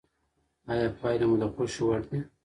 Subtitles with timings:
[0.71, 2.19] آیا پایلې مو د خوښې وړ دي؟